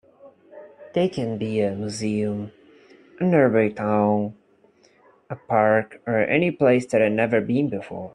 They 0.95 1.07
can 1.09 1.37
be 1.37 1.61
a 1.61 1.75
museum, 1.75 2.51
a 3.19 3.23
nearby 3.23 3.69
town, 3.69 4.35
a 5.29 5.35
park, 5.35 6.01
or 6.07 6.21
any 6.21 6.49
place 6.49 6.87
that 6.87 7.01
I 7.01 7.03
have 7.03 7.13
never 7.13 7.39
been 7.39 7.69
before. 7.69 8.09